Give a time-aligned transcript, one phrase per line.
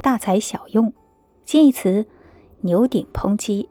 [0.00, 0.92] 大材小用。
[1.44, 2.06] 近义词
[2.60, 3.68] 牛顶抨击，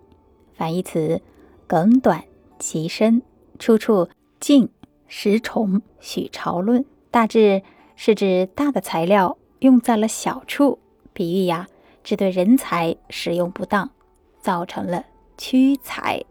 [0.54, 1.22] 反义词
[1.68, 2.24] 梗短
[2.58, 3.22] 极深。
[3.60, 4.06] 出处
[4.40, 4.70] 《晋
[5.08, 7.64] 石崇许朝论》，大致
[7.96, 10.78] 是指大的材料用在了小处，
[11.14, 11.68] 比喻呀，
[12.04, 13.90] 只对人才使用不当，
[14.40, 15.06] 造成了
[15.38, 16.24] 屈才。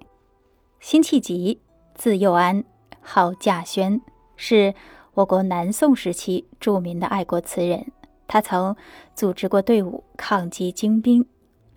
[0.78, 1.60] 辛弃疾，
[1.96, 2.64] 字幼安，
[3.00, 4.00] 号稼轩，
[4.36, 4.74] 是
[5.14, 7.90] 我国南宋时期著名的爱国词人。
[8.28, 8.76] 他曾
[9.14, 11.26] 组织过队伍抗击金兵，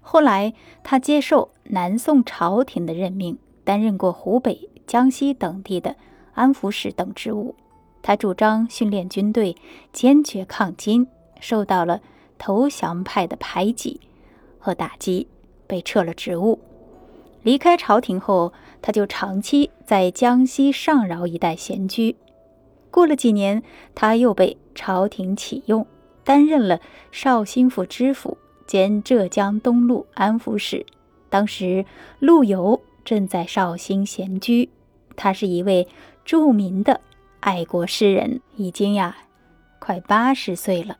[0.02, 0.53] 后来
[0.84, 5.95] 他接受南宋朝廷的任命，担任过湖北、江西等地的
[6.34, 7.55] 安抚使等职务。
[8.02, 9.55] 他主张训练军队，
[9.91, 11.07] 坚决抗金，
[11.40, 12.02] 受到了
[12.38, 13.99] 投降派的排挤
[14.57, 15.27] 和打击，
[15.68, 16.59] 被撤了职务。
[17.43, 22.16] 离开朝廷后，他就长期在江西上饶一带闲居。
[22.90, 23.62] 过了几年，
[23.93, 25.85] 他又被朝廷启用，
[26.29, 26.79] 担任了
[27.11, 28.37] 绍兴府知府
[28.67, 30.85] 兼浙江东路安抚使。
[31.27, 31.87] 当时，
[32.20, 34.70] 陆游正在绍兴闲居。
[35.15, 35.87] 他是一位
[36.23, 37.01] 著名的
[37.39, 39.17] 爱国诗人，已经呀
[39.79, 40.98] 快八十岁了。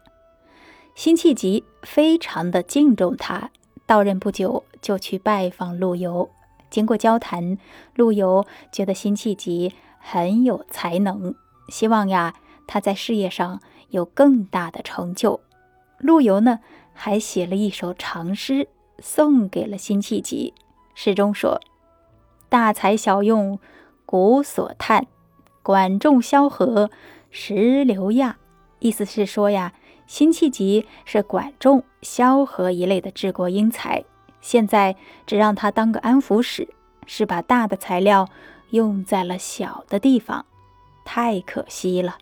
[0.95, 3.52] 辛弃疾非常的敬重他，
[3.86, 6.28] 到任不久就去拜访陆游。
[6.72, 7.59] 经过交谈，
[7.94, 11.36] 陆游觉得辛弃疾很有才能，
[11.67, 12.34] 希望呀
[12.72, 15.42] 他在事业上有更大的成就。
[15.98, 16.59] 陆游呢
[16.94, 18.67] 还写了一首长诗
[19.00, 20.53] 送给了辛弃疾，
[20.94, 21.59] 诗中说
[22.48, 23.59] ：“大材小用
[24.06, 25.08] 古所叹，
[25.64, 26.92] 管仲萧何
[27.31, 28.38] 石榴亚。”
[28.78, 29.73] 意思是说呀，
[30.06, 34.06] 辛弃疾是管仲、萧何一类的治国英才。
[34.42, 34.95] 现在
[35.26, 36.70] 只让他当个安抚使，
[37.08, 38.30] 是把大的材料
[38.70, 40.45] 用在了小的地方，
[41.04, 42.20] 太可惜了。